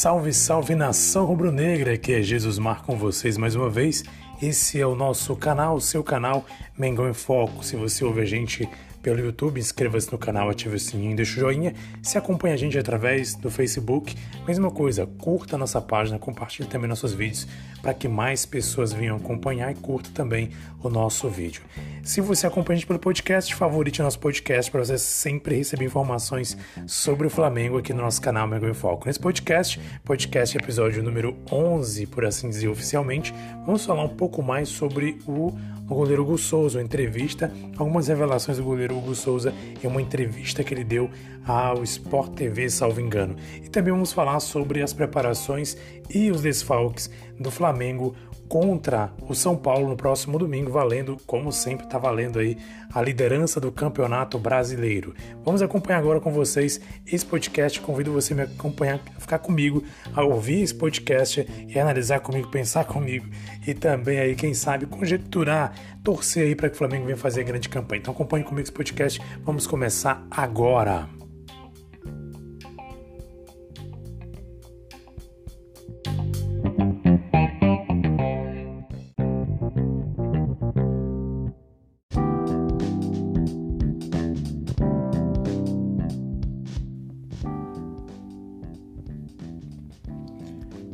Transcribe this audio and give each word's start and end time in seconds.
Salve, 0.00 0.32
salve 0.32 0.76
nação 0.76 1.24
rubro-negra, 1.24 1.94
aqui 1.94 2.12
é 2.12 2.22
Jesus 2.22 2.56
Mar 2.56 2.84
com 2.84 2.96
vocês 2.96 3.36
mais 3.36 3.56
uma 3.56 3.68
vez. 3.68 4.04
Esse 4.40 4.80
é 4.80 4.86
o 4.86 4.94
nosso 4.94 5.34
canal, 5.34 5.80
seu 5.80 6.04
canal 6.04 6.46
Mengão 6.78 7.08
em 7.08 7.12
Foco. 7.12 7.64
Se 7.64 7.74
você 7.74 8.04
ouve 8.04 8.20
a 8.20 8.24
gente 8.24 8.68
pelo 9.08 9.20
YouTube, 9.20 9.58
inscreva-se 9.58 10.12
no 10.12 10.18
canal, 10.18 10.50
ative 10.50 10.76
o 10.76 10.78
sininho, 10.78 11.16
deixa 11.16 11.38
o 11.38 11.40
joinha. 11.40 11.72
Se 12.02 12.18
acompanha 12.18 12.52
a 12.52 12.58
gente 12.58 12.78
através 12.78 13.34
do 13.34 13.50
Facebook, 13.50 14.14
mesma 14.46 14.70
coisa, 14.70 15.06
curta 15.06 15.56
nossa 15.56 15.80
página, 15.80 16.18
compartilhe 16.18 16.68
também 16.68 16.86
nossos 16.86 17.14
vídeos 17.14 17.48
para 17.80 17.94
que 17.94 18.06
mais 18.06 18.44
pessoas 18.44 18.92
venham 18.92 19.16
acompanhar 19.16 19.70
e 19.72 19.74
curta 19.76 20.10
também 20.12 20.50
o 20.82 20.90
nosso 20.90 21.26
vídeo. 21.28 21.62
Se 22.02 22.20
você 22.20 22.46
acompanha 22.46 22.76
a 22.76 22.78
gente 22.80 22.86
pelo 22.86 22.98
podcast, 22.98 23.54
favorite 23.54 24.02
nosso 24.02 24.18
podcast 24.18 24.70
para 24.70 24.84
você 24.84 24.98
sempre 24.98 25.56
receber 25.56 25.86
informações 25.86 26.56
sobre 26.86 27.26
o 27.26 27.30
Flamengo 27.30 27.78
aqui 27.78 27.94
no 27.94 28.02
nosso 28.02 28.20
canal 28.20 28.46
Mengão 28.46 28.68
em 28.68 28.74
Foco. 28.74 29.06
Nesse 29.06 29.20
podcast, 29.20 29.80
podcast 30.04 30.56
episódio 30.56 31.02
número 31.02 31.34
11, 31.50 32.06
por 32.06 32.26
assim 32.26 32.50
dizer 32.50 32.68
oficialmente, 32.68 33.32
vamos 33.64 33.86
falar 33.86 34.04
um 34.04 34.08
pouco 34.16 34.42
mais 34.42 34.68
sobre 34.68 35.18
o, 35.26 35.52
o 35.88 35.94
goleiro 35.94 36.22
Hugo 36.22 36.36
Souza, 36.36 36.78
uma 36.78 36.84
entrevista, 36.84 37.52
algumas 37.76 38.08
revelações 38.08 38.58
do 38.58 38.64
goleiro 38.64 38.96
Hugo 38.96 39.14
Souza 39.14 39.54
em 39.82 39.86
uma 39.86 40.02
entrevista 40.02 40.62
que 40.62 40.74
ele 40.74 40.84
deu 40.84 41.10
ao 41.46 41.82
Sport 41.82 42.34
TV, 42.34 42.68
salvo 42.68 43.00
engano. 43.00 43.36
E 43.62 43.68
também 43.68 43.92
vamos 43.92 44.12
falar 44.12 44.38
sobre 44.40 44.82
as 44.82 44.92
preparações 44.92 45.76
e 46.10 46.30
os 46.30 46.42
desfalques 46.42 47.10
do 47.40 47.50
Flamengo 47.50 48.14
contra 48.48 49.12
o 49.28 49.34
São 49.34 49.56
Paulo 49.56 49.88
no 49.88 49.96
próximo 49.96 50.38
domingo, 50.38 50.70
valendo, 50.70 51.16
como 51.26 51.52
sempre 51.52 51.84
está 51.84 51.98
valendo 51.98 52.38
aí, 52.38 52.56
a 52.92 53.02
liderança 53.02 53.60
do 53.60 53.70
Campeonato 53.70 54.38
Brasileiro. 54.38 55.14
Vamos 55.44 55.60
acompanhar 55.60 55.98
agora 55.98 56.20
com 56.20 56.32
vocês 56.32 56.80
esse 57.06 57.24
podcast. 57.24 57.80
Convido 57.80 58.12
você 58.12 58.32
a 58.32 58.36
me 58.36 58.42
acompanhar, 58.42 59.00
a 59.16 59.20
ficar 59.20 59.38
comigo, 59.38 59.84
a 60.14 60.22
ouvir 60.22 60.62
esse 60.62 60.74
podcast 60.74 61.46
e 61.68 61.78
analisar 61.78 62.20
comigo, 62.20 62.48
pensar 62.48 62.84
comigo 62.84 63.26
e 63.66 63.74
também 63.74 64.18
aí, 64.18 64.34
quem 64.34 64.54
sabe, 64.54 64.86
conjecturar, 64.86 65.72
torcer 66.02 66.46
aí 66.46 66.54
para 66.54 66.68
que 66.68 66.74
o 66.74 66.78
Flamengo 66.78 67.04
venha 67.04 67.16
fazer 67.16 67.44
grande 67.44 67.68
campanha. 67.68 68.00
Então 68.00 68.14
acompanhe 68.14 68.44
comigo 68.44 68.62
esse 68.62 68.72
podcast. 68.72 69.20
Vamos 69.44 69.66
começar 69.66 70.26
agora. 70.30 71.17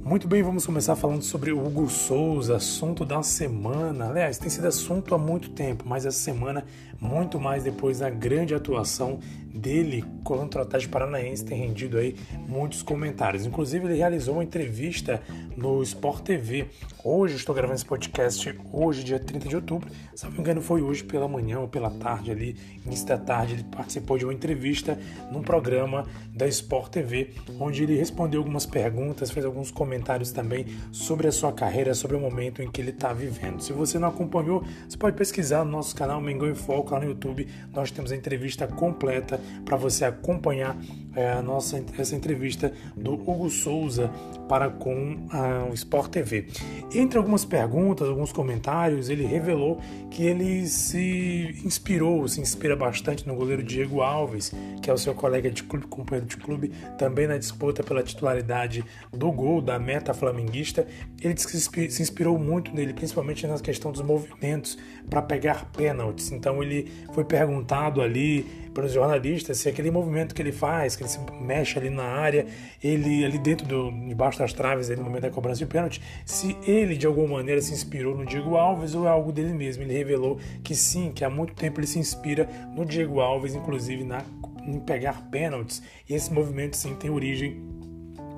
Muito 0.05 0.29
bem, 0.29 0.43
vamos 0.43 0.67
começar 0.67 0.95
falando 0.97 1.23
sobre 1.23 1.51
o 1.51 1.67
Hugo 1.67 1.89
Souza, 1.89 2.57
assunto 2.57 3.07
da 3.07 3.23
semana. 3.23 4.11
Aliás, 4.11 4.37
tem 4.37 4.51
sido 4.51 4.69
assunto 4.69 5.15
há 5.15 5.19
muito 5.19 5.49
tempo, 5.49 5.85
mas 5.87 6.05
essa 6.05 6.19
semana, 6.19 6.63
muito 7.01 7.41
mais 7.41 7.65
depois 7.65 8.01
da 8.01 8.11
grande 8.11 8.55
atuação 8.55 9.19
dele 9.47 10.05
contra 10.23 10.61
o 10.61 10.63
Atlético 10.63 10.93
Paranaense, 10.93 11.43
tem 11.43 11.59
rendido 11.59 11.97
aí 11.97 12.15
muitos 12.47 12.83
comentários. 12.83 13.47
Inclusive, 13.47 13.87
ele 13.87 13.97
realizou 13.97 14.35
uma 14.35 14.45
entrevista 14.45 15.23
no 15.57 15.83
Sport 15.83 16.23
TV. 16.23 16.67
Hoje, 17.07 17.37
estou 17.37 17.55
gravando 17.55 17.75
esse 17.75 17.85
podcast, 17.85 18.59
hoje, 18.73 19.05
dia 19.05 19.19
30 19.19 19.47
de 19.47 19.55
outubro. 19.55 19.91
Se 20.15 20.25
não 20.25 20.33
me 20.33 20.39
engano, 20.39 20.63
foi 20.63 20.81
hoje 20.81 21.05
pela 21.05 21.29
manhã 21.29 21.61
ou 21.61 21.69
pela 21.69 21.91
tarde 21.91 22.31
ali, 22.31 22.57
início 22.83 23.07
da 23.07 23.19
tarde, 23.19 23.53
ele 23.53 23.65
participou 23.65 24.17
de 24.17 24.25
uma 24.25 24.33
entrevista 24.33 24.99
num 25.31 25.43
programa 25.43 26.07
da 26.35 26.49
Sport 26.49 26.91
TV, 26.91 27.35
onde 27.61 27.83
ele 27.83 27.95
respondeu 27.95 28.41
algumas 28.41 28.65
perguntas, 28.65 29.31
fez 29.31 29.45
alguns 29.45 29.71
comentários 29.71 30.33
também 30.33 30.65
sobre 30.93 31.29
a 31.29 31.33
sua 31.33 31.53
carreira, 31.53 31.93
sobre 31.93 32.17
o 32.17 32.21
momento 32.21 32.63
em 32.63 32.71
que 32.71 32.81
ele 32.81 32.89
está 32.89 33.13
vivendo. 33.13 33.61
Se 33.61 33.75
você 33.75 33.99
não 33.99 34.09
acompanhou, 34.09 34.65
você 34.89 34.97
pode 34.97 35.15
pesquisar 35.15 35.63
no 35.63 35.73
nosso 35.73 35.95
canal 35.95 36.23
Mengão 36.23 36.49
em 36.49 36.55
Foco 36.55 36.95
lá 36.95 37.01
no 37.01 37.07
YouTube. 37.07 37.47
Nós 37.71 37.91
temos 37.91 38.13
a 38.13 38.17
entrevista 38.17 38.67
completa 38.67 39.39
para 39.63 39.77
você 39.77 40.07
acompanhar 40.07 40.75
é, 41.17 41.33
a 41.33 41.43
nossa 41.43 41.83
essa 41.99 42.15
entrevista 42.15 42.73
do 42.97 43.15
Hugo 43.15 43.49
Souza 43.51 44.11
para 44.49 44.69
com 44.69 45.27
a, 45.31 45.67
o 45.71 45.75
Sport 45.75 46.11
TV. 46.11 46.47
Entre 46.95 47.19
algumas 47.19 47.45
perguntas, 47.45 48.09
alguns 48.09 48.33
comentários, 48.33 49.09
ele 49.09 49.25
revelou 49.25 49.81
que 50.11 50.25
ele 50.25 50.67
se 50.67 51.61
inspirou, 51.65 52.27
se 52.29 52.41
inspira 52.41 52.77
bastante 52.77 53.27
no 53.27 53.35
goleiro 53.35 53.63
Diego 53.63 54.01
Alves, 54.01 54.53
que 54.83 54.91
é 54.91 54.93
o 54.93 54.99
seu 54.99 55.15
colega 55.15 55.51
de 55.51 55.63
clube, 55.63 55.87
companheiro 55.87 56.27
de 56.27 56.37
clube, 56.37 56.73
também 56.99 57.27
na 57.27 57.39
disputa 57.39 57.83
pela 57.83 58.03
titularidade 58.03 58.85
do 59.13 59.31
gol 59.33 59.61
da 59.61 59.79
meta 59.79 60.13
flamenguista. 60.13 60.87
Ele 61.21 61.35
disse 61.35 61.71
que 61.71 61.91
se 61.91 62.03
inspirou 62.03 62.39
muito 62.39 62.75
nele, 62.75 62.93
principalmente 62.93 63.47
na 63.47 63.59
questão 63.59 63.91
dos 63.91 64.03
movimentos 64.03 64.79
para 65.09 65.23
pegar 65.23 65.71
pênaltis. 65.73 66.31
Então 66.33 66.63
ele 66.63 66.91
foi 67.13 67.25
perguntado 67.25 68.01
ali 68.01 68.64
para 68.75 68.87
os 68.87 68.93
jornalistas 68.93 69.59
se 69.59 69.69
aquele 69.69 69.91
movimento 69.91 70.35
que 70.35 70.43
ele 70.43 70.53
faz, 70.53 70.97
que 70.97 71.03
ele 71.03 71.09
se 71.09 71.21
mexe 71.41 71.79
ali 71.79 71.89
na 71.89 72.03
área, 72.03 72.47
ele 72.83 73.25
ali 73.25 73.39
dentro 73.39 73.67
do 73.67 73.91
debaixo 74.09 74.39
das 74.39 74.53
traves 74.53 74.91
ali 74.91 74.99
no 74.99 75.07
momento 75.07 75.23
da 75.23 75.31
cobrança 75.31 75.61
de 75.61 75.67
pênalti, 75.67 76.03
se 76.27 76.57
ele 76.67 76.97
de 76.97 77.07
alguma 77.07 77.37
maneira 77.37 77.63
se 77.63 77.73
inspirou 77.73 78.17
no 78.17 78.27
Diego 78.27 78.57
Alves 78.57 78.95
ou 78.95 79.07
é 79.07 79.09
algo 79.09 79.33
dele 79.33 79.55
mesmo. 79.55 79.85
Ele 79.85 79.95
revelou 79.95 80.39
que 80.63 80.75
sim, 80.75 81.13
que 81.13 81.25
há 81.25 81.31
muito 81.31 81.55
tempo 81.55 81.81
ele 81.81 81.87
se 81.87 81.99
inspira 81.99 82.49
no 82.75 82.85
Diego 82.85 83.21
Alves, 83.21 83.55
inclusive 83.55 84.05
na 84.05 84.23
em 84.67 84.81
pegar 84.81 85.29
pênaltis, 85.31 85.83
e 86.09 86.15
esse 86.15 86.33
movimento 86.33 86.75
sim 86.75 86.95
tem 86.95 87.11
origem 87.11 87.63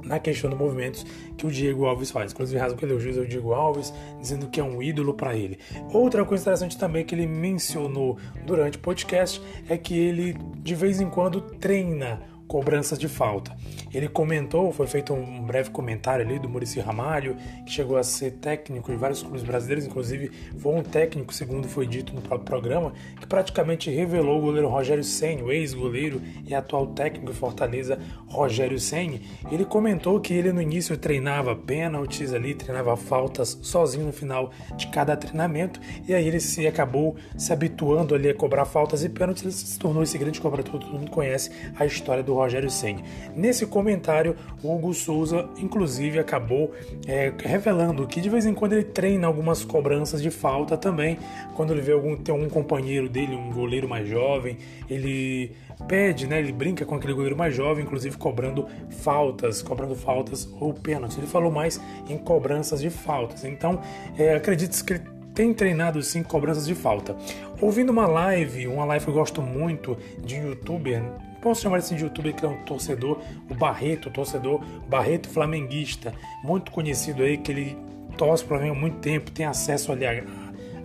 na 0.07 0.19
questão 0.19 0.49
dos 0.49 0.59
movimentos 0.59 1.05
que 1.37 1.47
o 1.47 1.51
Diego 1.51 1.85
Alves 1.85 2.11
faz. 2.11 2.33
Inclusive, 2.33 2.59
rasga 2.59 2.87
elogios 2.87 3.19
ao 3.19 3.25
Diego 3.25 3.53
Alves, 3.53 3.93
dizendo 4.21 4.49
que 4.49 4.61
é 4.61 4.65
um 4.65 4.83
ídolo 4.83 5.15
para 5.15 5.37
ele. 5.37 5.59
Outra 5.93 6.25
coisa 6.25 6.43
interessante 6.43 6.79
também 6.79 7.05
que 7.05 7.15
ele 7.15 7.27
mencionou 7.27 8.17
durante 8.45 8.79
o 8.79 8.81
podcast 8.81 9.43
é 9.69 9.77
que 9.77 9.99
ele 9.99 10.37
de 10.59 10.75
vez 10.75 11.01
em 11.01 11.11
quando 11.11 11.41
treina 11.41 12.21
cobranças 12.47 12.99
de 12.99 13.09
falta. 13.09 13.57
Ele 13.93 14.09
comentou, 14.09 14.73
foi 14.73 14.87
feito 14.87 15.13
um 15.13 15.43
breve 15.43 15.71
comentário 15.71 16.25
ali 16.25 16.39
do 16.39 16.49
Murici 16.49 16.81
Ramalho, 16.81 17.37
que 17.65 17.73
chegou 17.73 17.97
a 17.97 18.03
ser 18.03 18.33
técnico 18.33 18.93
em 18.93 18.97
vários 18.97 19.23
clubes 19.23 19.43
brasileiros, 19.43 19.87
inclusive 19.87 20.31
foi 20.59 20.75
um 20.75 20.83
técnico, 20.83 21.33
segundo 21.33 21.69
foi 21.69 21.87
dito 21.87 22.15
no 22.15 22.21
próprio 22.21 22.45
programa, 22.45 22.93
que 23.19 23.27
praticamente 23.27 23.91
revelou 23.91 24.39
o 24.39 24.43
goleiro 24.43 24.69
Rogério 24.69 25.03
Senni, 25.03 25.43
o 25.43 25.51
ex-goleiro 25.51 26.21
e 26.47 26.55
atual 26.55 26.89
técnico 26.89 27.33
de 27.33 27.39
Fortaleza, 27.39 27.99
Rogério 28.27 28.79
Senni. 28.79 29.23
Ele 29.51 29.65
comentou 29.65 30.21
que 30.21 30.35
ele 30.35 30.53
no 30.53 30.61
início 30.61 30.97
treinava 30.97 31.57
pênaltis 31.57 32.33
ali, 32.33 32.55
treinava 32.55 32.97
faltas 32.97 33.59
sozinho 33.63 34.07
no 34.07 34.13
final 34.13 34.51
de 34.77 34.89
cada 34.89 35.17
treinamento, 35.17 35.81
e 36.07 36.15
aí 36.15 36.27
ele 36.27 36.41
se 36.41 36.67
acabou 36.67 37.17
se 37.37 37.53
habituando 37.53 38.15
ali 38.15 38.29
a 38.29 38.35
cobrar 38.35 38.65
faltas 38.65 39.03
e 39.05 39.09
pênaltis, 39.09 39.43
ele 39.43 39.53
se 39.53 39.79
tornou 39.79 40.03
esse 40.03 40.19
grande 40.19 40.41
cobrador, 40.41 40.79
todo 40.81 40.87
mundo 40.87 41.11
conhece 41.11 41.51
a 41.79 41.87
história 41.87 42.23
do 42.23 42.36
Rogério 42.37 42.71
Senni. 42.71 43.03
Nesse 43.35 43.67
comentário, 43.67 44.37
o 44.63 44.75
Hugo 44.75 44.93
Souza, 44.95 45.49
inclusive, 45.59 46.19
acabou 46.19 46.73
é, 47.07 47.33
revelando 47.39 48.07
que 48.07 48.21
de 48.21 48.29
vez 48.29 48.47
em 48.47 48.55
quando 48.55 48.73
ele 48.73 48.85
treina 48.85 49.27
algumas 49.27 49.65
cobranças 49.65 50.23
de 50.23 50.31
falta 50.31 50.77
também. 50.77 51.19
Quando 51.55 51.73
ele 51.73 51.81
vê 51.81 51.93
algum, 51.93 52.17
tem 52.17 52.35
algum 52.35 52.49
companheiro 52.49 53.09
dele, 53.09 53.35
um 53.35 53.53
goleiro 53.53 53.89
mais 53.89 54.09
jovem, 54.09 54.59
ele 54.89 55.53
pede, 55.89 56.27
né? 56.27 56.39
Ele 56.39 56.53
brinca 56.53 56.85
com 56.85 56.95
aquele 56.95 57.13
goleiro 57.13 57.37
mais 57.37 57.55
jovem, 57.55 57.85
inclusive 57.85 58.17
cobrando 58.17 58.67
faltas, 58.91 59.63
cobrando 59.63 59.95
faltas 59.95 60.49
ou 60.61 60.73
pênaltis. 60.73 61.19
Ele 61.19 61.27
falou 61.27 61.51
mais 61.51 61.81
em 62.09 62.17
cobranças 62.17 62.81
de 62.81 62.91
faltas. 62.91 63.45
Então, 63.45 63.81
é, 64.19 64.35
acredito 64.35 64.85
que 64.85 64.95
ele 64.95 65.17
tem 65.37 65.53
treinado 65.53 66.03
sim 66.03 66.23
cobranças 66.23 66.67
de 66.67 66.75
falta. 66.75 67.15
Ouvindo 67.61 67.91
uma 67.91 68.07
live, 68.07 68.67
uma 68.67 68.87
live 68.87 69.05
que 69.05 69.11
eu 69.11 69.15
gosto 69.15 69.43
muito 69.43 69.97
de 70.25 70.37
um 70.37 70.49
youtuber, 70.49 71.03
posso 71.47 71.63
chamar 71.63 71.77
assim 71.77 71.95
de 71.95 72.03
youtuber 72.03 72.35
que 72.35 72.45
é 72.45 72.49
um 72.49 72.65
torcedor, 72.65 73.21
o 73.49 73.55
Barreto, 73.55 74.11
torcedor 74.11 74.61
Barreto 74.89 75.29
flamenguista, 75.29 76.13
muito 76.43 76.73
conhecido 76.73 77.23
aí, 77.23 77.39
que 77.39 77.53
ele 77.53 77.79
torce 78.19 78.45
para 78.45 78.57
o 78.57 78.59
Flamengo 78.59 78.77
há 78.77 78.81
muito 78.81 78.99
tempo, 78.99 79.31
tem 79.31 79.47
acesso 79.47 79.93
ali 79.93 80.05
a 80.05 80.25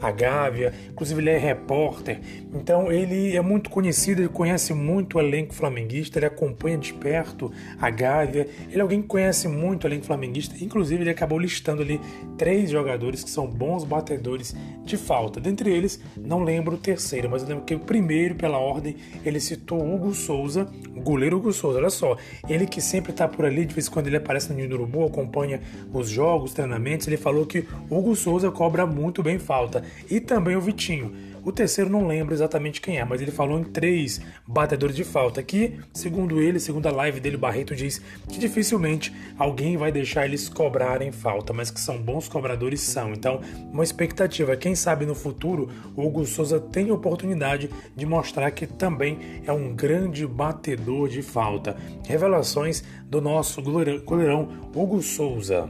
a 0.01 0.11
Gávea, 0.11 0.73
inclusive 0.89 1.21
ele 1.21 1.29
é 1.29 1.37
repórter, 1.37 2.19
então 2.53 2.91
ele 2.91 3.35
é 3.35 3.41
muito 3.41 3.69
conhecido, 3.69 4.21
ele 4.21 4.29
conhece 4.29 4.73
muito 4.73 5.17
o 5.17 5.21
elenco 5.21 5.53
flamenguista, 5.53 6.19
ele 6.19 6.25
acompanha 6.25 6.77
de 6.77 6.93
perto 6.93 7.51
a 7.79 7.89
Gávea, 7.89 8.47
ele 8.69 8.79
é 8.79 8.81
alguém 8.81 9.01
que 9.01 9.07
conhece 9.07 9.47
muito 9.47 9.83
o 9.83 9.87
elenco 9.87 10.05
flamenguista, 10.05 10.55
inclusive 10.61 11.03
ele 11.03 11.09
acabou 11.09 11.39
listando 11.39 11.81
ali 11.81 11.99
três 12.37 12.69
jogadores 12.69 13.23
que 13.23 13.29
são 13.29 13.47
bons 13.47 13.83
batedores 13.83 14.55
de 14.83 14.97
falta, 14.97 15.39
dentre 15.39 15.71
eles 15.71 15.99
não 16.17 16.43
lembro 16.43 16.75
o 16.75 16.77
terceiro, 16.77 17.29
mas 17.29 17.43
eu 17.43 17.49
lembro 17.49 17.63
que 17.63 17.75
o 17.75 17.79
primeiro 17.79 18.35
pela 18.35 18.57
ordem 18.57 18.95
ele 19.25 19.39
citou 19.39 19.79
Hugo 19.81 20.13
Souza, 20.13 20.67
goleiro 20.97 21.37
Hugo 21.37 21.53
Souza, 21.53 21.79
olha 21.79 21.89
só, 21.89 22.17
ele 22.49 22.65
que 22.65 22.81
sempre 22.81 23.11
está 23.11 23.27
por 23.27 23.45
ali, 23.45 23.65
de 23.65 23.73
vez 23.73 23.87
em 23.87 23.91
quando 23.91 24.07
ele 24.07 24.17
aparece 24.17 24.49
no 24.49 24.55
Ninho 24.55 24.69
do 24.69 24.75
Urubu, 24.75 25.05
acompanha 25.05 25.61
os 25.93 26.09
jogos, 26.09 26.51
os 26.51 26.53
treinamentos, 26.53 27.07
ele 27.07 27.17
falou 27.17 27.45
que 27.45 27.65
Hugo 27.89 28.15
Souza 28.15 28.51
cobra 28.51 28.85
muito 28.85 29.23
bem 29.23 29.39
falta. 29.39 29.83
E 30.09 30.19
também 30.19 30.55
o 30.55 30.61
Vitinho. 30.61 31.31
O 31.43 31.51
terceiro 31.51 31.89
não 31.89 32.05
lembro 32.05 32.35
exatamente 32.35 32.79
quem 32.79 32.99
é, 32.99 33.05
mas 33.05 33.19
ele 33.19 33.31
falou 33.31 33.59
em 33.59 33.63
três 33.63 34.21
batedores 34.47 34.95
de 34.95 35.03
falta. 35.03 35.41
Que, 35.41 35.79
segundo 35.91 36.39
ele, 36.39 36.59
segundo 36.59 36.85
a 36.85 36.91
live 36.91 37.19
dele, 37.19 37.35
Barreto 37.35 37.75
diz 37.75 37.99
que 38.29 38.37
dificilmente 38.37 39.11
alguém 39.39 39.75
vai 39.75 39.91
deixar 39.91 40.25
eles 40.25 40.47
cobrarem 40.47 41.11
falta, 41.11 41.51
mas 41.51 41.71
que 41.71 41.79
são 41.79 41.97
bons 41.97 42.27
cobradores 42.27 42.81
são. 42.81 43.11
Então, 43.11 43.41
uma 43.71 43.83
expectativa, 43.83 44.55
quem 44.55 44.75
sabe 44.75 45.03
no 45.05 45.15
futuro 45.15 45.69
o 45.95 46.05
Hugo 46.05 46.25
Souza 46.25 46.59
tem 46.59 46.91
oportunidade 46.91 47.71
de 47.95 48.05
mostrar 48.05 48.51
que 48.51 48.67
também 48.67 49.41
é 49.43 49.51
um 49.51 49.73
grande 49.73 50.27
batedor 50.27 51.09
de 51.09 51.23
falta. 51.23 51.75
Revelações 52.07 52.83
do 53.05 53.19
nosso 53.19 53.61
goleirão 53.63 54.69
Hugo 54.75 55.01
Souza. 55.01 55.67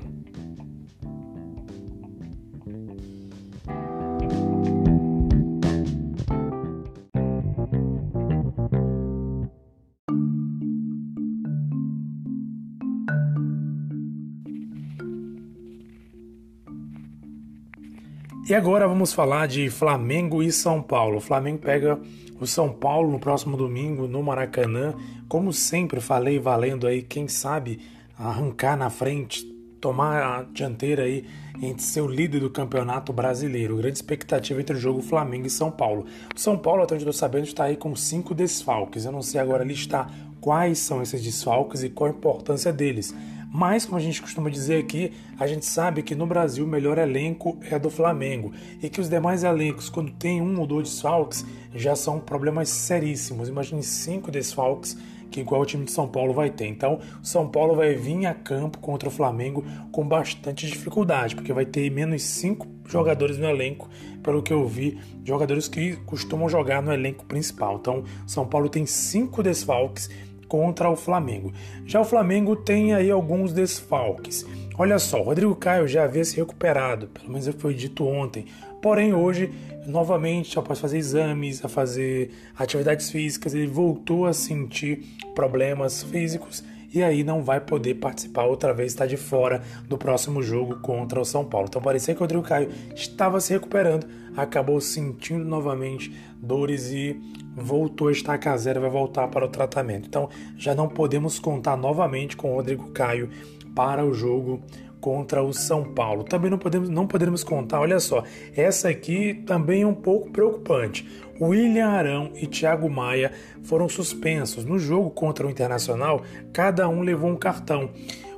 E 18.52 18.54
agora 18.54 18.86
vamos 18.86 19.14
falar 19.14 19.48
de 19.48 19.70
Flamengo 19.70 20.44
e 20.44 20.52
São 20.52 20.82
Paulo. 20.82 21.20
O 21.20 21.22
Flamengo 21.22 21.60
pega 21.60 21.98
o 22.38 22.46
São 22.46 22.68
Paulo 22.68 23.10
no 23.10 23.18
próximo 23.18 23.56
domingo 23.56 24.10
no 24.10 24.22
Maracanã. 24.22 24.94
Como 25.30 25.54
sempre 25.54 26.02
falei, 26.02 26.38
valendo 26.38 26.86
aí, 26.86 27.02
quem 27.02 27.30
sabe 27.30 27.80
arrancar 28.20 28.76
na 28.76 28.90
frente, 28.90 29.46
tomar 29.80 30.22
a 30.22 30.44
dianteira 30.44 31.04
aí 31.04 31.26
entre 31.62 31.82
ser 31.82 32.02
o 32.02 32.08
líder 32.08 32.42
do 32.42 32.50
campeonato 32.50 33.14
brasileiro. 33.14 33.78
Grande 33.78 33.96
expectativa 33.96 34.60
entre 34.60 34.76
o 34.76 34.80
jogo 34.82 35.02
Flamengo 35.02 35.48
e 35.48 35.50
São 35.50 35.72
Paulo. 35.72 36.06
O 36.36 36.38
São 36.38 36.58
Paulo, 36.58 36.84
até 36.84 36.94
onde 36.94 37.04
estou 37.04 37.14
sabendo, 37.14 37.46
está 37.46 37.64
aí 37.64 37.78
com 37.78 37.96
cinco 37.96 38.36
desfalques. 38.36 39.06
Eu 39.06 39.14
não 39.14 39.22
sei 39.22 39.40
agora 39.40 39.64
listar 39.64 40.14
quais 40.42 40.78
são 40.78 41.02
esses 41.02 41.24
desfalques 41.24 41.84
e 41.84 41.90
qual 41.90 42.10
a 42.10 42.14
importância 42.14 42.74
deles. 42.74 43.16
Mas, 43.54 43.86
como 43.86 43.98
a 43.98 44.02
gente 44.02 44.22
costuma 44.22 44.50
dizer 44.50 44.80
aqui, 44.80 45.12
a 45.38 45.46
gente 45.46 45.66
sabe 45.66 46.02
que 46.02 46.16
no 46.16 46.26
Brasil 46.26 46.64
o 46.64 46.68
melhor 46.68 46.98
elenco 46.98 47.58
é 47.70 47.78
do 47.78 47.90
Flamengo 47.90 48.54
e 48.82 48.90
que 48.90 49.02
os 49.02 49.10
demais 49.10 49.44
elencos, 49.44 49.90
quando 49.90 50.10
tem 50.12 50.42
um 50.42 50.58
ou 50.58 50.66
dois 50.66 50.90
desfalques, 50.90 51.46
já 51.76 51.94
são 51.94 52.18
problemas 52.18 52.70
seríssimos. 52.70 53.50
Imagine 53.50 53.84
cinco 53.84 54.32
desfalques 54.32 54.98
que 55.30 55.42
igual 55.42 55.62
o 55.62 55.66
time 55.66 55.86
de 55.86 55.92
São 55.92 56.08
Paulo 56.08 56.34
vai 56.34 56.50
ter. 56.50 56.68
Então, 56.68 57.00
São 57.22 57.48
Paulo 57.48 57.76
vai 57.76 57.94
vir 57.96 58.26
a 58.26 58.34
campo 58.34 58.78
contra 58.80 59.10
o 59.10 59.12
Flamengo 59.12 59.66
com 59.92 60.08
bastante 60.08 60.68
dificuldade, 60.68 61.36
porque 61.36 61.54
vai 61.54 61.66
ter 61.66 61.90
menos 61.90 62.22
cinco 62.22 62.68
jogadores 62.88 63.38
no 63.38 63.50
elenco, 63.50 63.90
pelo 64.22 64.44
que 64.44 64.52
eu 64.52 64.68
vi, 64.68 65.00
jogadores 65.24 65.68
que 65.68 65.96
costumam 66.06 66.50
jogar 66.50 66.82
no 66.82 66.92
elenco 66.92 67.26
principal. 67.26 67.78
Então, 67.78 68.04
São 68.28 68.46
Paulo 68.46 68.70
tem 68.70 68.86
cinco 68.86 69.42
desfalques 69.42 70.10
contra 70.52 70.90
o 70.90 70.98
Flamengo. 70.98 71.54
Já 71.86 72.02
o 72.02 72.04
Flamengo 72.04 72.58
tem 72.58 72.94
aí 72.94 73.10
alguns 73.10 73.54
desfalques. 73.54 74.46
Olha 74.78 75.00
só, 75.00 75.22
o 75.22 75.24
Rodrigo 75.24 75.56
Caio 75.56 75.88
já 75.88 76.04
havia 76.04 76.26
se 76.26 76.36
recuperado, 76.36 77.08
pelo 77.08 77.30
menos 77.30 77.48
foi 77.58 77.74
dito 77.74 78.06
ontem. 78.06 78.48
Porém, 78.82 79.14
hoje, 79.14 79.50
novamente, 79.88 80.60
após 80.60 80.78
fazer 80.78 80.98
exames, 80.98 81.64
a 81.64 81.70
fazer 81.70 82.32
atividades 82.54 83.10
físicas, 83.10 83.54
ele 83.54 83.68
voltou 83.68 84.26
a 84.26 84.34
sentir 84.34 85.06
problemas 85.34 86.04
físicos 86.04 86.62
e 86.94 87.02
aí 87.02 87.24
não 87.24 87.42
vai 87.42 87.62
poder 87.62 87.96
participar 87.96 88.44
outra 88.44 88.74
vez, 88.74 88.92
está 88.92 89.06
de 89.06 89.16
fora 89.16 89.64
do 89.88 89.98
próximo 89.98 90.44
jogo 90.44 90.82
contra 90.82 91.22
o 91.22 91.24
São 91.24 91.46
Paulo. 91.46 91.68
Então 91.70 91.82
parecia 91.82 92.14
que 92.14 92.20
o 92.20 92.24
Rodrigo 92.24 92.44
Caio 92.44 92.70
estava 92.94 93.40
se 93.40 93.54
recuperando, 93.54 94.06
acabou 94.36 94.82
sentindo 94.82 95.46
novamente 95.46 96.14
dores 96.42 96.92
e 96.92 97.18
voltou 97.56 98.08
a 98.08 98.12
estar 98.12 98.38
caseira, 98.38 98.80
vai 98.80 98.90
voltar 98.90 99.28
para 99.28 99.46
o 99.46 99.50
tratamento. 99.50 100.08
Então 100.08 100.30
já 100.58 100.74
não 100.74 100.88
podemos 100.88 101.40
contar 101.40 101.76
novamente 101.76 102.36
com 102.36 102.52
o 102.52 102.56
Rodrigo 102.56 102.92
Caio 102.92 103.30
para 103.76 104.06
o 104.06 104.14
jogo 104.14 104.62
contra 105.00 105.44
o 105.44 105.52
São 105.52 105.84
Paulo. 105.94 106.24
Também 106.24 106.50
não 106.50 106.58
podemos, 106.58 106.88
não 106.88 107.08
poderemos 107.08 107.44
contar, 107.44 107.80
olha 107.80 108.00
só, 108.00 108.24
essa 108.56 108.90
aqui 108.90 109.34
também 109.46 109.82
é 109.82 109.88
um 109.88 109.96
pouco 109.96 110.30
preocupante. 110.30 111.06
William 111.42 111.88
Arão 111.88 112.32
e 112.36 112.46
Thiago 112.46 112.88
Maia 112.88 113.32
foram 113.64 113.90
suspensos. 113.90 114.64
No 114.64 114.78
jogo 114.78 115.10
contra 115.10 115.48
o 115.48 115.50
Internacional, 115.50 116.22
cada 116.54 116.88
um 116.88 117.02
levou 117.02 117.32
um 117.32 117.36
cartão. 117.36 117.90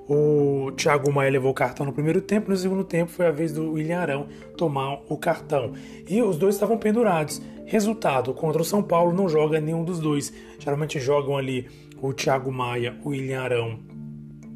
O 0.07 0.71
Thiago 0.75 1.11
Maia 1.11 1.31
levou 1.31 1.51
o 1.51 1.53
cartão 1.53 1.85
no 1.85 1.93
primeiro 1.93 2.21
tempo, 2.21 2.49
no 2.49 2.57
segundo 2.57 2.83
tempo 2.83 3.11
foi 3.11 3.25
a 3.25 3.31
vez 3.31 3.53
do 3.53 3.71
William 3.71 3.99
Arão 3.99 4.27
tomar 4.57 5.01
o 5.07 5.17
cartão. 5.17 5.73
E 6.09 6.21
os 6.21 6.37
dois 6.37 6.55
estavam 6.55 6.77
pendurados. 6.77 7.41
Resultado, 7.65 8.33
contra 8.33 8.61
o 8.61 8.65
São 8.65 8.83
Paulo 8.83 9.13
não 9.13 9.29
joga 9.29 9.61
nenhum 9.61 9.83
dos 9.83 9.99
dois. 9.99 10.33
Geralmente 10.59 10.99
jogam 10.99 11.37
ali 11.37 11.67
o 12.01 12.13
Thiago 12.13 12.51
Maia, 12.51 12.97
o 13.03 13.09
William 13.09 13.41
Arão 13.41 13.79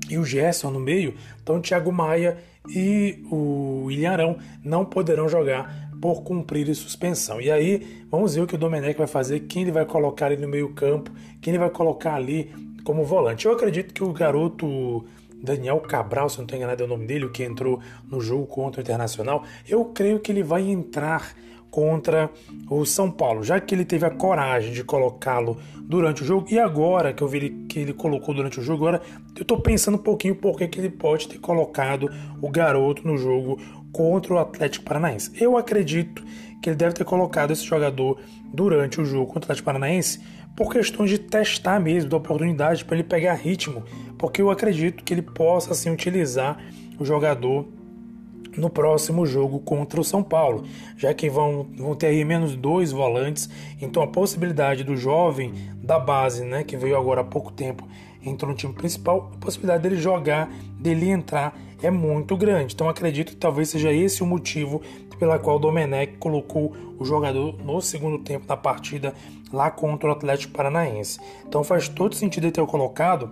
e 0.09 0.17
o 0.17 0.25
Gerson 0.25 0.69
no 0.71 0.79
meio. 0.79 1.13
Então 1.41 1.57
o 1.57 1.61
Thiago 1.61 1.91
Maia 1.91 2.37
e 2.69 3.23
o 3.31 3.85
William 3.85 4.11
Arão 4.11 4.37
não 4.63 4.83
poderão 4.83 5.29
jogar 5.29 5.89
por 6.01 6.23
cumprir 6.23 6.73
suspensão. 6.75 7.41
E 7.41 7.49
aí, 7.49 8.05
vamos 8.09 8.35
ver 8.35 8.41
o 8.41 8.47
que 8.47 8.55
o 8.55 8.57
Domenech 8.57 8.97
vai 8.97 9.07
fazer, 9.07 9.41
quem 9.41 9.63
ele 9.63 9.71
vai 9.71 9.85
colocar 9.85 10.27
ali 10.27 10.37
no 10.37 10.47
meio 10.47 10.73
campo, 10.73 11.11
quem 11.41 11.51
ele 11.51 11.59
vai 11.59 11.69
colocar 11.69 12.15
ali 12.15 12.53
como 12.83 13.03
volante. 13.03 13.45
Eu 13.45 13.53
acredito 13.53 13.93
que 13.93 14.03
o 14.03 14.13
garoto 14.13 15.05
Daniel 15.41 15.79
Cabral, 15.81 16.29
se 16.29 16.37
não 16.37 16.45
estou 16.45 16.57
enganado 16.57 16.83
é 16.83 16.85
o 16.85 16.89
nome 16.89 17.05
dele, 17.05 17.25
o 17.25 17.31
que 17.31 17.43
entrou 17.43 17.79
no 18.09 18.19
jogo 18.19 18.45
contra 18.47 18.81
o 18.81 18.83
Internacional, 18.83 19.43
eu 19.67 19.85
creio 19.85 20.19
que 20.19 20.31
ele 20.31 20.43
vai 20.43 20.63
entrar 20.63 21.35
contra 21.69 22.29
o 22.69 22.85
São 22.85 23.11
Paulo, 23.11 23.43
já 23.43 23.59
que 23.59 23.75
ele 23.75 23.85
teve 23.85 24.05
a 24.05 24.09
coragem 24.09 24.73
de 24.73 24.83
colocá-lo 24.83 25.57
durante 25.81 26.23
o 26.23 26.25
jogo 26.25 26.47
e 26.49 26.59
agora 26.59 27.13
que 27.13 27.21
eu 27.21 27.27
vi 27.27 27.49
que 27.69 27.79
ele 27.79 27.93
colocou 27.93 28.33
durante 28.33 28.59
o 28.59 28.63
jogo, 28.63 28.87
agora 28.87 29.01
eu 29.35 29.41
estou 29.41 29.59
pensando 29.61 29.95
um 29.95 30.01
pouquinho 30.01 30.35
por 30.35 30.57
que 30.57 30.79
ele 30.79 30.89
pode 30.89 31.27
ter 31.27 31.39
colocado 31.39 32.09
o 32.41 32.49
garoto 32.49 33.07
no 33.07 33.17
jogo 33.17 33.59
contra 33.91 34.33
o 34.33 34.37
Atlético 34.37 34.85
Paranaense. 34.85 35.31
Eu 35.39 35.57
acredito 35.57 36.23
que 36.61 36.69
ele 36.69 36.75
deve 36.75 36.93
ter 36.93 37.05
colocado 37.05 37.51
esse 37.51 37.63
jogador 37.63 38.19
durante 38.53 38.99
o 38.99 39.05
jogo 39.05 39.27
contra 39.27 39.41
o 39.41 39.43
Atlético 39.45 39.65
Paranaense 39.65 40.19
por 40.55 40.71
questões 40.71 41.11
de 41.11 41.19
testar 41.19 41.79
mesmo, 41.79 42.09
da 42.09 42.17
oportunidade 42.17 42.83
para 42.83 42.95
ele 42.95 43.03
pegar 43.03 43.35
ritmo, 43.35 43.83
porque 44.17 44.41
eu 44.41 44.49
acredito 44.49 45.03
que 45.03 45.13
ele 45.13 45.21
possa 45.21 45.71
assim 45.71 45.91
utilizar 45.91 46.57
o 46.99 47.05
jogador 47.05 47.67
no 48.57 48.69
próximo 48.69 49.25
jogo 49.25 49.59
contra 49.59 50.01
o 50.01 50.03
São 50.03 50.23
Paulo, 50.23 50.63
já 50.97 51.13
que 51.13 51.29
vão, 51.29 51.67
vão 51.77 51.95
ter 51.95 52.07
aí 52.07 52.25
menos 52.25 52.55
dois 52.55 52.91
volantes, 52.91 53.49
então 53.81 54.01
a 54.03 54.07
possibilidade 54.07 54.83
do 54.83 54.97
jovem 54.97 55.53
da 55.75 55.99
base, 55.99 56.43
né, 56.43 56.63
que 56.63 56.75
veio 56.75 56.97
agora 56.97 57.21
há 57.21 57.23
pouco 57.23 57.51
tempo, 57.51 57.87
entrou 58.25 58.51
no 58.51 58.57
time 58.57 58.73
principal, 58.73 59.31
a 59.35 59.37
possibilidade 59.37 59.83
dele 59.83 59.97
jogar, 59.97 60.49
dele 60.79 61.09
entrar 61.09 61.57
é 61.81 61.91
muito 61.91 62.35
grande. 62.35 62.73
Então 62.73 62.89
acredito 62.89 63.29
que 63.29 63.37
talvez 63.37 63.69
seja 63.69 63.91
esse 63.91 64.23
o 64.23 64.25
motivo 64.25 64.81
pela 65.19 65.39
qual 65.39 65.57
o 65.57 65.59
Domenech 65.59 66.17
colocou 66.17 66.75
o 66.99 67.05
jogador 67.05 67.57
no 67.63 67.81
segundo 67.81 68.19
tempo 68.19 68.45
da 68.45 68.55
partida 68.55 69.13
lá 69.51 69.71
contra 69.71 70.09
o 70.09 70.11
Atlético 70.11 70.53
Paranaense. 70.53 71.19
Então 71.47 71.63
faz 71.63 71.87
todo 71.87 72.15
sentido 72.15 72.45
ele 72.45 72.51
ter 72.51 72.65
colocado, 72.65 73.31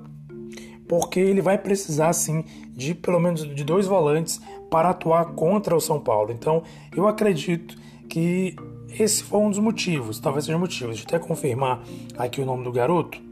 porque 0.88 1.20
ele 1.20 1.42
vai 1.42 1.58
precisar 1.58 2.13
sim 2.13 2.44
de 2.70 2.94
pelo 2.94 3.20
menos 3.20 3.44
de 3.56 3.63
dois 3.63 3.88
volantes 3.88 4.39
para 4.70 4.89
atuar 4.89 5.34
contra 5.34 5.75
o 5.75 5.82
São 5.82 6.00
Paulo. 6.00 6.32
Então 6.32 6.63
eu 6.96 7.08
acredito 7.08 7.77
que 8.10 8.56
esse 9.00 9.24
foi 9.24 9.39
um 9.39 9.50
dos 9.50 9.60
motivos, 9.60 10.20
talvez 10.20 10.46
seja 10.46 10.58
o 10.58 10.60
motivo. 10.60 10.88
Deixa 10.88 11.04
eu 11.04 11.18
até 11.18 11.20
confirmar 11.20 11.84
aqui 12.18 12.42
o 12.42 12.46
nome 12.46 12.63
do 12.63 12.72
garoto. 12.72 13.25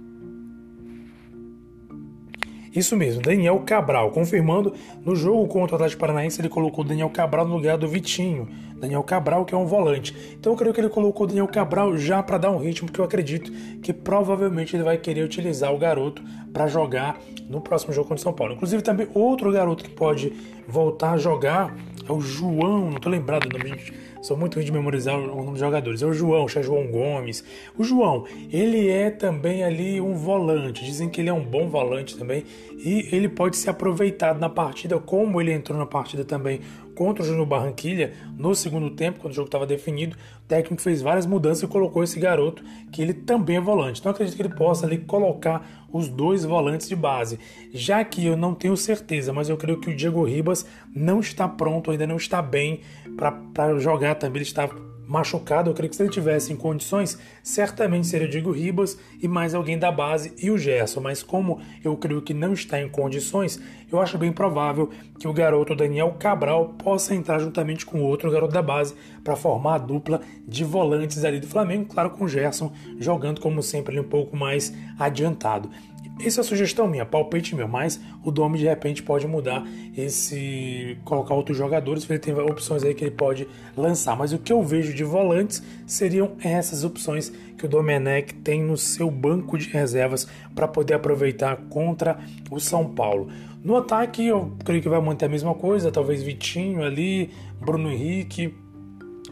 Isso 2.76 2.98
mesmo, 2.98 3.22
Daniel 3.22 3.60
Cabral, 3.60 4.10
confirmando 4.12 4.74
no 5.06 5.16
jogo 5.16 5.48
contra 5.48 5.74
o 5.74 5.76
Atlético 5.76 6.00
Paranaense, 6.00 6.42
ele 6.42 6.50
colocou 6.50 6.84
Daniel 6.84 7.10
Cabral 7.10 7.48
no 7.48 7.56
lugar 7.56 7.78
do 7.78 7.88
Vitinho. 7.88 8.48
Daniel 8.84 9.04
Cabral, 9.04 9.46
que 9.46 9.56
é 9.56 9.58
um 9.58 9.66
volante. 9.66 10.14
Então 10.38 10.52
eu 10.52 10.58
creio 10.58 10.74
que 10.74 10.82
ele 10.82 10.90
colocou 10.90 11.26
Daniel 11.26 11.48
Cabral 11.48 11.96
já 11.98 12.22
para 12.22 12.38
dar 12.38 12.52
um 12.52 12.58
ritmo, 12.58 12.88
porque 12.88 13.00
eu 13.00 13.06
acredito 13.06 13.50
que 13.82 13.94
provavelmente 13.94 14.76
ele 14.76 14.84
vai 14.84 14.98
querer 14.98 15.24
utilizar 15.24 15.74
o 15.74 15.78
garoto 15.78 16.22
para 16.52 16.68
jogar 16.68 17.18
no 17.50 17.62
próximo 17.62 17.94
jogo 17.94 18.10
contra 18.10 18.20
o 18.20 18.24
São 18.24 18.34
Paulo. 18.34 18.56
Inclusive 18.56 18.82
também 18.82 19.08
outro 19.14 19.52
garoto 19.54 19.86
que 19.86 19.90
pode 19.90 20.34
voltar 20.68 21.14
a 21.14 21.18
jogar 21.18 21.74
é 22.08 22.12
o 22.12 22.20
João, 22.20 22.90
não 22.90 22.98
estou 22.98 23.12
lembrado 23.12 23.48
do 23.48 23.58
nome, 23.58 23.82
sou 24.24 24.38
muito 24.38 24.56
ruim 24.56 24.66
de 24.66 24.72
memorizar 24.72 25.20
o 25.20 25.28
nome 25.28 25.52
dos 25.52 25.60
jogadores. 25.60 26.02
É 26.02 26.06
o 26.06 26.14
João, 26.14 26.46
o 26.46 26.48
João 26.48 26.88
Gomes. 26.88 27.44
O 27.78 27.84
João, 27.84 28.26
ele 28.52 28.90
é 28.90 29.12
também 29.12 29.64
ali 29.64 30.00
um 30.00 30.16
volante. 30.16 30.84
Dizem 30.84 31.10
que 31.10 31.20
ele 31.20 31.30
é 31.30 31.34
um 31.34 31.44
bom 31.44 31.68
volante 31.68 32.18
também. 32.18 32.46
E 32.78 33.10
ele 33.12 33.28
pode 33.28 33.58
ser 33.58 33.70
aproveitado 33.70 34.40
na 34.40 34.50
partida, 34.50 34.98
como 34.98 35.42
ele 35.42 35.52
entrou 35.52 35.78
na 35.78 35.86
partida 35.86 36.24
também 36.24 36.62
contra 36.96 37.24
o 37.24 37.26
Júnior 37.26 37.46
Barranquilha 37.46 38.14
no 38.38 38.54
segundo 38.56 38.90
tempo, 38.92 39.20
quando 39.20 39.32
o 39.32 39.36
jogo 39.36 39.48
estava 39.48 39.66
definido. 39.66 40.16
O 40.44 40.48
técnico 40.48 40.82
fez 40.82 41.02
várias 41.02 41.26
mudanças 41.26 41.64
e 41.64 41.68
colocou 41.68 42.04
esse 42.04 42.20
garoto, 42.20 42.64
que 42.92 43.02
ele 43.02 43.14
também 43.14 43.58
é 43.58 43.62
volante. 43.62 44.00
Então 44.00 44.12
acredito 44.12 44.36
que 44.36 44.42
ele 44.42 44.56
possa 44.56 44.86
ali 44.86 44.98
colocar 45.00 45.88
os 45.92 46.08
dois 46.08 46.44
volantes 46.44 46.88
de 46.88 46.96
base. 46.96 47.40
Já 47.72 48.04
que 48.04 48.26
eu 48.26 48.36
não 48.36 48.54
tenho 48.54 48.76
certeza, 48.76 49.32
mas 49.32 49.50
eu 49.50 49.58
creio 49.58 49.80
que 49.80 49.90
o 49.90 49.96
Diego 49.96 50.24
Ribas 50.24 50.66
não 50.94 51.20
está 51.20 51.48
pronto, 51.48 51.92
ainda 51.92 52.08
não 52.08 52.18
está 52.18 52.42
bem 52.42 52.82
para 53.54 53.78
jogar 53.80 54.16
também. 54.16 54.38
Ele 54.38 54.44
está 54.44 54.70
machucado, 55.08 55.70
eu 55.70 55.74
creio 55.74 55.90
que 55.90 55.96
se 55.96 56.04
ele 56.04 56.10
tivesse 56.10 56.52
em 56.54 56.56
condições, 56.56 57.18
certamente 57.42 58.08
seria 58.08 58.28
Diego 58.28 58.52
Ribas 58.52 58.98
e 59.22 59.28
mais 59.28 59.54
alguém 59.54 59.78
da 59.78 59.92
base 59.92 60.34
e 60.42 60.50
o 60.50 60.58
Gerson. 60.58 61.02
Mas 61.02 61.22
como 61.22 61.60
eu 61.84 61.96
creio 61.98 62.22
que 62.22 62.34
não 62.34 62.54
está 62.54 62.82
em 62.82 62.90
condições, 62.90 63.62
eu 63.92 64.00
acho 64.00 64.18
bem 64.18 64.32
provável 64.32 64.90
que 65.20 65.28
o 65.28 65.34
garoto 65.34 65.76
Daniel 65.76 66.16
Cabral 66.18 66.70
possa 66.84 67.14
entrar 67.14 67.40
juntamente 67.40 67.86
com 67.86 68.02
outro 68.02 68.32
garoto 68.32 68.54
da 68.54 68.62
base 68.62 68.96
para 69.24 69.36
formar 69.36 69.76
a 69.76 69.78
dupla 69.78 70.22
de 70.48 70.64
volantes 70.64 71.24
ali 71.24 71.40
do 71.40 71.48
Flamengo, 71.48 71.86
claro, 71.86 72.10
com 72.10 72.26
o 72.26 72.30
Gerson 72.30 72.72
jogando 73.00 73.40
como 73.40 73.62
sempre 73.62 74.00
um 74.00 74.04
pouco 74.04 74.36
mais 74.36 74.74
adiantado. 74.98 75.70
Essa 76.20 76.40
é 76.40 76.42
a 76.42 76.44
sugestão 76.44 76.88
minha, 76.88 77.06
palpite 77.06 77.56
meu, 77.56 77.68
mas 77.68 78.00
o 78.24 78.32
Domi 78.32 78.60
de 78.60 78.66
repente 78.66 79.02
pode 79.02 79.28
mudar 79.28 79.66
esse. 79.98 80.98
colocar 81.04 81.34
outros 81.34 81.58
jogadores, 81.58 82.08
ele 82.08 82.20
tem 82.20 82.34
opções 82.34 82.84
aí 82.84 82.94
que 82.94 83.04
ele 83.04 83.12
pode 83.12 83.48
lançar. 83.76 84.16
Mas 84.16 84.32
o 84.32 84.38
que 84.38 84.54
eu 84.54 84.62
vejo 84.62 84.94
de 84.94 85.04
volantes 85.04 85.64
seriam 85.88 86.34
essas 86.44 86.84
opções 86.84 87.32
que 87.58 87.66
o 87.66 87.70
Domenech 87.70 88.34
tem 88.36 88.62
no 88.62 88.78
seu 88.78 89.10
banco 89.10 89.58
de 89.58 89.70
reservas 89.70 90.28
para 90.54 90.68
poder 90.68 90.94
aproveitar 90.94 91.58
contra 91.70 92.20
o 92.52 92.60
São 92.60 92.88
Paulo. 92.94 93.30
No 93.64 93.76
ataque, 93.78 94.28
eu 94.28 94.52
creio 94.64 94.82
que 94.82 94.90
vai 94.90 95.02
manter 95.02 95.26
a 95.26 95.30
mesma 95.30 95.56
coisa, 95.56 95.92
talvez 95.92 96.22
Vitinho 96.22 96.84
ali, 96.84 97.32
Bruno 97.60 97.92
Henrique, 97.92 98.54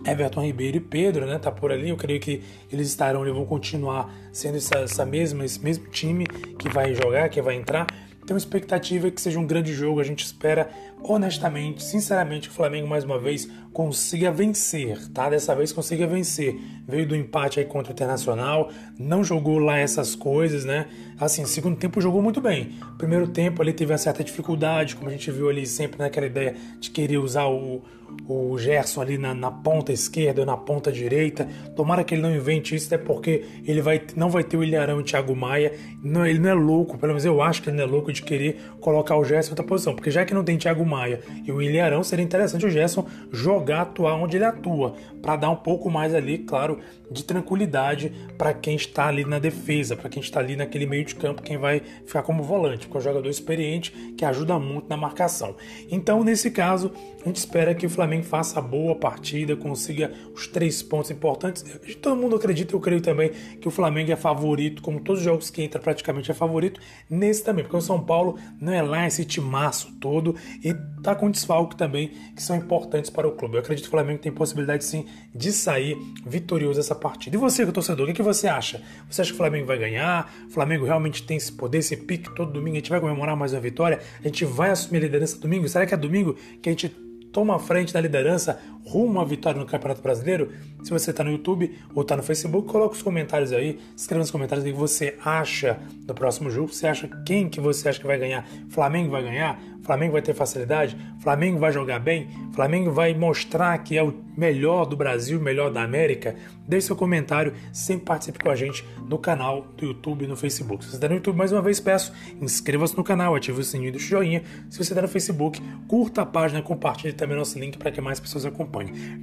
Everton 0.05 0.41
Ribeiro 0.41 0.77
e 0.77 0.79
Pedro, 0.79 1.25
né? 1.25 1.37
Tá 1.37 1.51
por 1.51 1.71
ali. 1.71 1.89
Eu 1.89 1.97
creio 1.97 2.19
que 2.19 2.41
eles 2.71 2.87
estarão 2.87 3.27
e 3.27 3.31
vão 3.31 3.45
continuar 3.45 4.13
sendo 4.31 4.57
essa, 4.57 4.79
essa 4.79 5.05
mesma, 5.05 5.45
esse 5.45 5.63
mesmo 5.63 5.87
time 5.87 6.25
que 6.57 6.69
vai 6.69 6.93
jogar, 6.93 7.29
que 7.29 7.41
vai 7.41 7.55
entrar. 7.55 7.87
Então, 8.23 8.35
a 8.35 8.37
expectativa 8.37 9.07
é 9.07 9.11
que 9.11 9.19
seja 9.19 9.39
um 9.39 9.45
grande 9.45 9.73
jogo. 9.73 9.99
A 9.99 10.03
gente 10.03 10.23
espera, 10.23 10.69
honestamente, 11.01 11.83
sinceramente, 11.83 12.47
que 12.47 12.53
o 12.53 12.55
Flamengo 12.55 12.87
mais 12.87 13.03
uma 13.03 13.19
vez 13.19 13.49
consiga 13.73 14.31
vencer, 14.31 15.07
tá? 15.09 15.29
Dessa 15.29 15.55
vez 15.55 15.71
consiga 15.71 16.05
vencer. 16.05 16.55
Veio 16.87 17.07
do 17.07 17.15
empate 17.15 17.59
aí 17.59 17.65
contra 17.65 17.91
o 17.91 17.93
Internacional, 17.93 18.69
não 18.97 19.23
jogou 19.23 19.57
lá 19.57 19.79
essas 19.79 20.15
coisas, 20.15 20.63
né? 20.63 20.87
Assim, 21.21 21.45
segundo 21.45 21.77
tempo 21.77 22.01
jogou 22.01 22.19
muito 22.19 22.41
bem. 22.41 22.79
Primeiro 22.97 23.27
tempo 23.27 23.61
ali 23.61 23.71
teve 23.73 23.91
uma 23.91 23.97
certa 23.99 24.23
dificuldade, 24.23 24.95
como 24.95 25.07
a 25.07 25.11
gente 25.11 25.29
viu 25.29 25.49
ali 25.49 25.67
sempre 25.67 25.99
naquela 25.99 26.25
ideia 26.25 26.55
de 26.79 26.89
querer 26.89 27.19
usar 27.19 27.45
o 27.45 27.83
o 28.27 28.57
Gerson 28.57 29.01
ali 29.01 29.17
na, 29.17 29.33
na, 29.33 29.51
ponta 29.51 29.91
esquerda 29.91 30.41
ou 30.41 30.45
na 30.45 30.57
ponta 30.57 30.91
direita. 30.91 31.47
Tomara 31.75 32.03
que 32.03 32.13
ele 32.13 32.21
não 32.21 32.33
invente 32.33 32.75
isso, 32.75 32.87
até 32.87 32.97
porque 32.97 33.45
ele 33.65 33.81
vai, 33.81 34.01
não 34.15 34.29
vai 34.29 34.43
ter 34.43 34.57
o 34.57 34.63
Ilharão 34.63 34.99
e 34.99 35.01
o 35.01 35.03
Thiago 35.03 35.35
Maia. 35.35 35.73
Não, 36.03 36.25
ele 36.25 36.39
não 36.39 36.49
é 36.49 36.53
louco, 36.53 36.97
pelo 36.97 37.11
menos 37.11 37.25
eu 37.25 37.41
acho 37.41 37.61
que 37.61 37.69
ele 37.69 37.77
não 37.77 37.83
é 37.83 37.87
louco 37.87 38.11
de 38.11 38.21
querer 38.21 38.59
colocar 38.79 39.15
o 39.17 39.23
Gerson 39.23 39.49
em 39.49 39.51
outra 39.51 39.65
posição. 39.65 39.95
Porque 39.95 40.11
já 40.11 40.25
que 40.25 40.33
não 40.33 40.43
tem 40.43 40.57
Thiago 40.57 40.85
Maia 40.85 41.21
e 41.45 41.51
o 41.51 41.61
Ilharão, 41.61 42.03
seria 42.03 42.23
interessante 42.23 42.65
o 42.65 42.69
Gerson 42.69 43.05
jogar, 43.31 43.81
atuar 43.81 44.15
onde 44.15 44.37
ele 44.37 44.45
atua, 44.45 44.95
para 45.21 45.35
dar 45.35 45.49
um 45.49 45.55
pouco 45.55 45.89
mais 45.89 46.13
ali, 46.13 46.39
claro, 46.39 46.79
de 47.09 47.23
tranquilidade 47.23 48.11
para 48.37 48.53
quem 48.53 48.75
está 48.75 49.07
ali 49.07 49.25
na 49.25 49.39
defesa, 49.39 49.95
para 49.95 50.09
quem 50.09 50.21
está 50.21 50.39
ali 50.39 50.55
naquele 50.55 50.85
meio 50.85 51.03
de 51.13 51.19
campo, 51.19 51.41
quem 51.41 51.57
vai 51.57 51.81
ficar 52.05 52.23
como 52.23 52.43
volante, 52.43 52.87
porque 52.87 52.97
é 52.97 52.99
um 52.99 53.03
jogador 53.03 53.29
experiente 53.29 53.91
que 54.17 54.25
ajuda 54.25 54.57
muito 54.59 54.89
na 54.89 54.97
marcação. 54.97 55.55
Então, 55.89 56.23
nesse 56.23 56.51
caso, 56.51 56.91
a 57.23 57.27
gente 57.27 57.37
espera 57.37 57.75
que 57.75 57.85
o 57.85 57.89
Flamengo 57.89 58.23
faça 58.23 58.59
a 58.59 58.61
boa 58.61 58.95
partida, 58.95 59.55
consiga 59.55 60.11
os 60.33 60.47
três 60.47 60.81
pontos 60.81 61.11
importantes. 61.11 61.63
Todo 62.01 62.15
mundo 62.15 62.35
acredita, 62.35 62.75
eu 62.75 62.79
creio 62.79 63.01
também, 63.01 63.31
que 63.59 63.67
o 63.67 63.71
Flamengo 63.71 64.11
é 64.11 64.15
favorito, 64.15 64.81
como 64.81 64.99
todos 64.99 65.21
os 65.21 65.25
jogos 65.25 65.49
que 65.49 65.61
entra 65.61 65.79
praticamente 65.79 66.31
é 66.31 66.33
favorito, 66.33 66.79
nesse 67.09 67.43
também, 67.43 67.63
porque 67.63 67.77
o 67.77 67.81
São 67.81 68.03
Paulo 68.03 68.37
não 68.59 68.73
é 68.73 68.81
lá 68.81 69.05
esse 69.05 69.23
timaço 69.23 69.91
todo 69.99 70.35
e 70.63 70.73
tá 71.03 71.13
com 71.13 71.29
desfalque 71.29 71.75
também, 71.75 72.11
que 72.35 72.41
são 72.41 72.55
importantes 72.55 73.09
para 73.09 73.27
o 73.27 73.31
clube. 73.31 73.55
Eu 73.55 73.61
acredito 73.61 73.83
que 73.83 73.89
o 73.89 73.91
Flamengo 73.91 74.19
tem 74.19 74.31
possibilidade 74.31 74.83
sim 74.83 75.05
de 75.33 75.51
sair 75.51 75.97
vitorioso 76.25 76.79
essa 76.79 76.95
partida. 76.95 77.35
E 77.35 77.39
você, 77.39 77.65
torcedor, 77.71 78.05
o 78.05 78.07
que, 78.07 78.15
que 78.15 78.21
você 78.21 78.47
acha? 78.47 78.81
Você 79.09 79.21
acha 79.21 79.31
que 79.31 79.35
o 79.35 79.37
Flamengo 79.37 79.65
vai 79.65 79.77
ganhar? 79.77 80.31
O 80.47 80.51
Flamengo 80.51 80.85
realmente 80.85 81.00
tem 81.23 81.37
esse 81.37 81.51
poder, 81.51 81.79
esse 81.79 81.97
pique 81.97 82.33
todo 82.35 82.51
domingo? 82.51 82.75
A 82.75 82.79
gente 82.79 82.89
vai 82.89 82.99
comemorar 82.99 83.35
mais 83.35 83.53
uma 83.53 83.59
vitória? 83.59 83.99
A 84.19 84.27
gente 84.27 84.45
vai 84.45 84.69
assumir 84.69 84.99
a 84.99 85.01
liderança 85.01 85.37
domingo? 85.37 85.67
Será 85.67 85.85
que 85.85 85.93
é 85.93 85.97
domingo 85.97 86.35
que 86.61 86.69
a 86.69 86.71
gente 86.71 86.89
toma 87.31 87.55
a 87.55 87.59
frente 87.59 87.93
da 87.93 88.01
liderança 88.01 88.59
rumo 88.85 89.19
à 89.19 89.25
vitória 89.25 89.59
no 89.59 89.65
Campeonato 89.65 90.01
Brasileiro? 90.01 90.51
Se 90.83 90.89
você 90.89 91.11
está 91.11 91.23
no 91.23 91.31
YouTube 91.31 91.77
ou 91.93 92.01
está 92.01 92.17
no 92.17 92.23
Facebook, 92.23 92.67
coloque 92.67 92.95
os 92.95 93.01
comentários 93.01 93.53
aí, 93.53 93.79
escreva 93.95 94.19
nos 94.19 94.31
comentários 94.31 94.65
o 94.65 94.69
que 94.69 94.73
você 94.73 95.15
acha 95.23 95.79
do 96.05 96.13
próximo 96.13 96.49
jogo. 96.49 96.73
Você 96.73 96.87
acha 96.87 97.07
quem 97.25 97.47
que 97.47 97.59
você 97.59 97.89
acha 97.89 97.99
que 97.99 98.07
vai 98.07 98.17
ganhar? 98.17 98.47
Flamengo 98.69 99.11
vai 99.11 99.23
ganhar? 99.23 99.59
Flamengo 99.83 100.13
vai 100.13 100.21
ter 100.21 100.33
facilidade? 100.33 100.95
Flamengo 101.19 101.59
vai 101.59 101.71
jogar 101.71 101.99
bem? 101.99 102.29
Flamengo 102.53 102.91
vai 102.91 103.13
mostrar 103.13 103.77
que 103.79 103.97
é 103.97 104.03
o 104.03 104.13
melhor 104.37 104.85
do 104.85 104.95
Brasil, 104.95 105.39
melhor 105.39 105.71
da 105.71 105.83
América? 105.83 106.35
Deixe 106.67 106.87
seu 106.87 106.95
comentário, 106.95 107.53
sempre 107.73 108.05
participe 108.05 108.39
com 108.39 108.49
a 108.49 108.55
gente 108.55 108.85
no 109.07 109.17
canal 109.17 109.67
do 109.75 109.85
YouTube 109.85 110.25
e 110.25 110.27
no 110.27 110.35
Facebook. 110.35 110.83
Se 110.83 110.91
você 110.91 110.97
está 110.97 111.07
no 111.07 111.15
YouTube, 111.15 111.35
mais 111.35 111.51
uma 111.51 111.61
vez 111.61 111.79
peço, 111.79 112.13
inscreva-se 112.39 112.95
no 112.95 113.03
canal, 113.03 113.35
ative 113.35 113.59
o 113.59 113.63
sininho 113.63 113.91
do 113.91 113.99
joinha. 113.99 114.43
Se 114.69 114.77
você 114.77 114.93
está 114.93 115.01
no 115.01 115.07
Facebook, 115.07 115.61
curta 115.87 116.21
a 116.21 116.25
página, 116.25 116.61
compartilhe 116.61 117.13
também 117.13 117.35
nosso 117.35 117.59
link 117.59 117.77
para 117.77 117.91
que 117.91 117.99
mais 117.99 118.19
pessoas 118.19 118.45
acompanhem. 118.45 118.70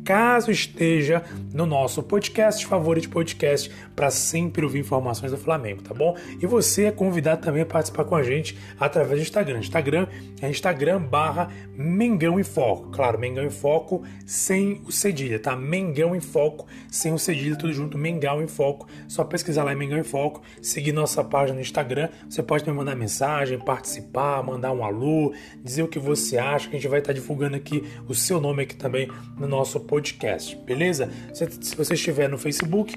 Caso 0.05 0.51
esteja 0.51 1.23
no 1.53 1.67
nosso 1.67 2.03
podcast, 2.03 2.67
favorito 2.67 3.09
podcast, 3.11 3.71
para 3.95 4.11
sempre 4.11 4.65
ouvir 4.65 4.81
informações 4.81 5.33
do 5.33 5.39
Flamengo, 5.39 5.83
tá 5.83 5.95
bom? 5.95 6.17
E 6.41 6.47
você 6.47 6.85
é 6.85 6.91
convidado 6.91 7.43
também 7.43 7.63
a 7.63 7.67
participar 7.67 8.05
com 8.05 8.15
a 8.15 8.23
gente 8.23 8.57
através 8.79 9.21
do 9.21 9.23
Instagram. 9.23 9.59
Instagram 9.59 10.07
é 10.41 10.49
Instagram 10.49 11.03
barra 11.03 11.49
Mengão 11.77 12.39
em 12.39 12.45
Foco. 12.45 12.91
Claro, 12.91 13.19
Mengão 13.19 13.45
em 13.45 13.51
Foco 13.51 14.03
sem 14.27 14.83
o 14.87 14.93
cedilha, 14.93 15.39
tá? 15.39 15.57
Mengão 15.57 16.15
em 16.15 16.21
Foco 16.21 16.67
sem 16.91 17.13
o 17.13 17.19
cedilha, 17.19 17.57
tudo 17.57 17.73
junto, 17.73 17.99
Mengão 17.99 18.43
em 18.43 18.49
Foco. 18.49 18.87
Só 19.09 19.25
pesquisar 19.25 19.65
lá 19.65 19.73
em 19.73 19.77
Mengão 19.77 19.99
em 19.99 20.05
Foco, 20.05 20.43
seguir 20.63 20.93
nossa 20.93 21.25
página 21.25 21.57
no 21.57 21.61
Instagram. 21.61 22.09
Você 22.29 22.43
pode 22.43 22.67
me 22.67 22.73
mandar 22.73 22.95
mensagem, 22.95 23.59
participar, 23.59 24.43
mandar 24.43 24.73
um 24.73 24.85
alô, 24.85 25.33
dizer 25.63 25.83
o 25.83 25.89
que 25.89 25.99
você 25.99 26.39
acha, 26.39 26.69
que 26.69 26.77
a 26.77 26.79
gente 26.79 26.89
vai 26.89 27.01
estar 27.01 27.13
divulgando 27.13 27.57
aqui 27.57 27.85
o 28.09 28.15
seu 28.15 28.41
nome 28.41 28.63
aqui 28.63 28.77
também 28.77 29.09
no 29.39 29.47
nosso 29.47 29.81
podcast, 29.81 30.57
beleza? 30.65 31.11
Se 31.33 31.77
você 31.77 31.95
estiver 31.95 32.29
no 32.29 32.39
Facebook, 32.39 32.97